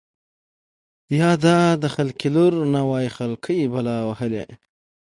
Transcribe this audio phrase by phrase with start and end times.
[1.19, 4.45] يا دا د خلقي لـور نه وای خـلقۍ بلا وهـلې.